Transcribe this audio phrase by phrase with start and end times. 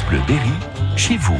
[0.00, 0.50] France Bleu Berry,
[0.96, 1.36] chez vous.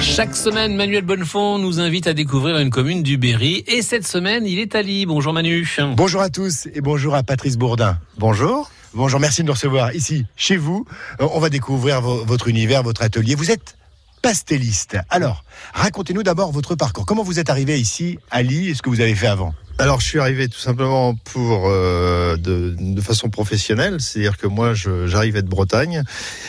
[0.00, 3.62] Chaque semaine, Manuel Bonnefond nous invite à découvrir une commune du Berry.
[3.66, 5.06] Et cette semaine, il est à Lille.
[5.06, 5.68] Bonjour Manu.
[5.94, 7.98] Bonjour à tous et bonjour à Patrice Bourdin.
[8.18, 8.70] Bonjour.
[8.94, 10.84] Bonjour, merci de nous recevoir ici, chez vous.
[11.20, 13.34] Euh, On va découvrir vo- votre univers, votre atelier.
[13.34, 13.76] Vous êtes
[14.22, 14.96] pastelliste.
[15.10, 15.44] Alors,
[15.74, 17.04] racontez-nous d'abord votre parcours.
[17.06, 19.54] Comment vous êtes arrivé ici à Lille et ce que vous avez fait avant?
[19.78, 24.72] Alors je suis arrivé tout simplement pour euh, de, de façon professionnelle, c'est-à-dire que moi
[24.72, 26.02] j'arrivais de Bretagne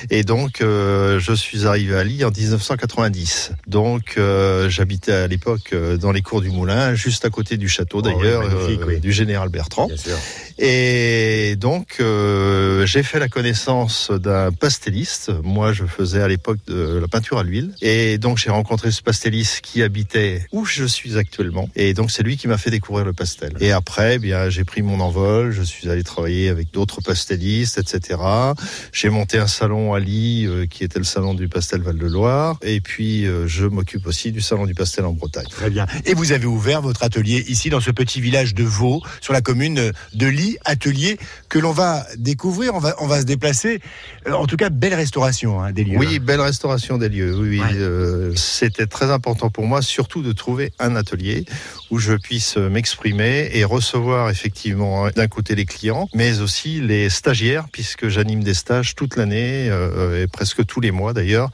[0.09, 3.51] et donc euh, je suis arrivé à Lille en 1990.
[3.67, 7.67] Donc euh, j'habitais à l'époque euh, dans les cours du Moulin, juste à côté du
[7.67, 8.99] château Oh oui, d'ailleurs euh, oui.
[9.01, 9.89] du général Bertrand.
[9.97, 10.15] sûr.
[10.59, 15.31] Et donc, euh, j'ai fait la connaissance d'un pastelliste.
[15.43, 17.75] Moi, je faisais à l'époque de la peinture à l'huile.
[17.81, 21.69] Et donc, j'ai rencontré ce pastelliste qui habitait où je suis actuellement.
[21.75, 23.53] Et donc, c'est lui qui m'a fait découvrir le pastel.
[23.59, 25.51] Et après, eh bien, j'ai pris mon envol.
[25.51, 28.19] Je suis allé travailler avec d'autres pastellistes, etc.
[28.93, 32.57] J'ai monté un salon à Lille, euh, qui était le salon du pastel Val-de-Loire.
[32.61, 35.47] Et puis, euh, je m'occupe aussi du salon du pastel en Bretagne.
[35.49, 35.85] Très bien.
[36.05, 39.41] Et vous avez ouvert votre atelier ici dans ce petit village de Vaux, sur la
[39.41, 41.17] commune de Lille, atelier
[41.49, 43.81] que l'on va découvrir, on va, on va se déplacer.
[44.27, 45.97] Euh, En tout cas, belle restauration hein, des lieux.
[45.97, 47.35] Oui, belle restauration des lieux.
[47.35, 47.59] Oui.
[47.59, 47.65] Ouais.
[47.73, 51.45] euh, c'était très important pour moi, surtout de trouver un atelier
[51.89, 52.69] où je puisse euh,
[53.15, 58.53] et recevoir effectivement hein, d'un côté les clients, mais aussi les stagiaires, puisque j'anime des
[58.53, 61.49] stages toute l'année euh, et presque tous les mois d'ailleurs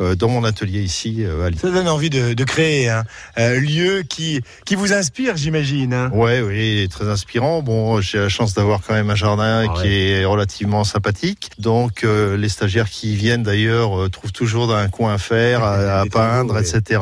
[0.00, 1.58] euh, dans mon atelier ici euh, à Lille.
[1.60, 3.04] Ça donne envie de, de créer un
[3.36, 5.92] un lieu qui, qui vous inspire, j'imagine.
[5.94, 6.10] hein.
[6.12, 7.62] Ouais, oui, très inspirant.
[7.62, 11.50] Bon, j'ai la chance d'avoir quand même un jardin Ah qui est relativement sympathique.
[11.58, 16.00] Donc, euh, les stagiaires qui viennent d'ailleurs euh, trouvent toujours un coin à faire, à,
[16.00, 17.00] à peindre, etc.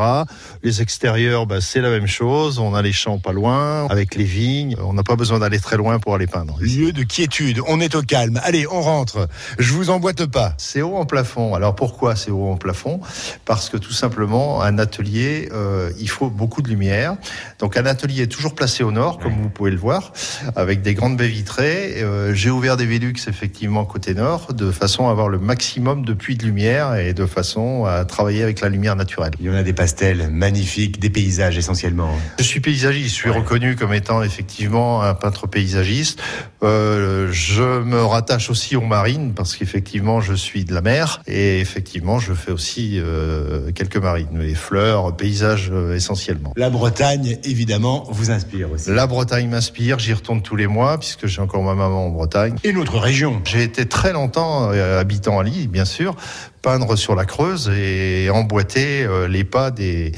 [0.62, 2.58] Les extérieurs, bah, c'est la même chose.
[2.58, 4.75] On a les champs pas loin, avec les vignes.
[4.84, 6.56] On n'a pas besoin d'aller très loin pour aller peindre.
[6.61, 8.41] Lieu de quiétude, on est au calme.
[8.42, 9.28] Allez, on rentre.
[9.61, 10.55] Je vous emboîte pas.
[10.59, 11.55] C'est haut en plafond.
[11.55, 12.98] Alors pourquoi c'est haut en plafond?
[13.45, 17.14] Parce que tout simplement, un atelier, euh, il faut beaucoup de lumière.
[17.61, 20.13] Donc un atelier est toujours placé au nord, comme vous pouvez le voir,
[20.57, 22.02] avec des grandes baies vitrées.
[22.02, 26.14] Euh, J'ai ouvert des Velux effectivement côté nord, de façon à avoir le maximum de
[26.14, 29.33] puits de lumière et de façon à travailler avec la lumière naturelle.
[29.39, 32.11] Il y en a des pastels magnifiques, des paysages essentiellement.
[32.39, 33.39] Je suis paysagiste, je suis Ouais.
[33.39, 36.20] reconnu comme étant effectivement un peintre paysagiste.
[36.62, 41.61] Euh, je me rattache aussi aux marines parce qu'effectivement je suis de la mer et
[41.61, 46.52] effectivement je fais aussi euh, quelques marines, les fleurs, paysages euh, essentiellement.
[46.56, 48.90] La Bretagne, évidemment, vous inspire aussi.
[48.90, 52.55] La Bretagne m'inspire, j'y retourne tous les mois puisque j'ai encore ma maman en Bretagne.
[52.64, 53.42] Et notre région.
[53.44, 56.17] J'ai été très longtemps habitant à Lille, bien sûr,
[56.62, 60.12] peindre sur la Creuse et emboîter les pas des,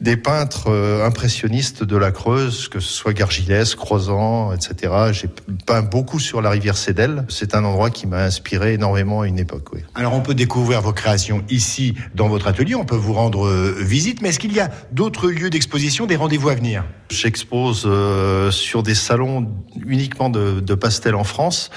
[0.00, 0.70] des peintres
[1.04, 4.92] impressionnistes de la Creuse, que ce soit Gargilès, Crozan, etc.
[5.12, 5.28] J'ai
[5.66, 7.24] peint beaucoup sur la rivière Cédelle.
[7.28, 9.72] C'est un endroit qui m'a inspiré énormément à une époque.
[9.72, 9.80] Oui.
[9.94, 12.74] Alors, on peut découvrir vos créations ici, dans votre atelier.
[12.74, 14.22] On peut vous rendre euh, visite.
[14.22, 16.84] Mais est-ce qu'il y a d'autres lieux d'exposition, des rendez-vous à venir?
[17.10, 19.48] J'expose euh, sur des salons
[19.86, 21.70] uniquement de, de pastels en France.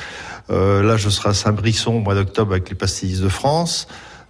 [0.49, 3.87] Euh, là, je serai à Saint-Brisson au mois d'octobre avec les pastillistes de France.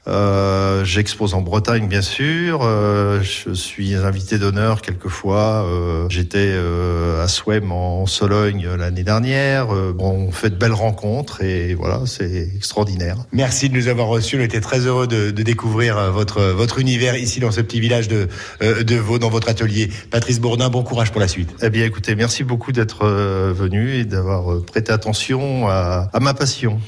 [0.08, 2.60] Euh, J'expose en Bretagne, bien sûr.
[2.64, 5.66] Euh, je suis invité d'honneur quelquefois.
[5.66, 9.74] Euh, J'étais euh, à Souem en Sologne l'année dernière.
[9.74, 13.18] Euh, bon, on fait de belles rencontres et voilà, c'est extraordinaire.
[13.32, 14.38] Merci de nous avoir reçus.
[14.40, 18.08] On était très heureux de, de découvrir votre, votre univers ici, dans ce petit village
[18.08, 18.28] de,
[18.62, 19.90] de Vaud, dans votre atelier.
[20.12, 21.50] Patrice Bourdin, bon courage pour la suite.
[21.62, 26.80] Eh bien, écoutez, merci beaucoup d'être venu et d'avoir prêté attention à, à ma passion.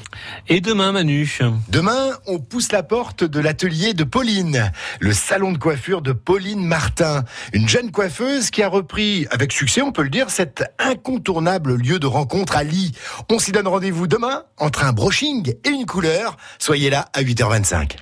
[0.48, 1.28] Et demain, Manu
[1.68, 2.82] Demain, on pousse la
[3.16, 8.62] de l'atelier de Pauline, le salon de coiffure de Pauline Martin, une jeune coiffeuse qui
[8.62, 12.92] a repris avec succès, on peut le dire, cet incontournable lieu de rencontre à Lille.
[13.30, 16.36] On s'y donne rendez-vous demain entre un brushing et une couleur.
[16.58, 17.96] Soyez là à 8h25.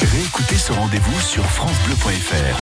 [0.00, 2.56] Réécoutez ce rendez-vous sur FranceBleu.fr.